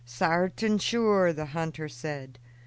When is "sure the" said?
0.79-1.45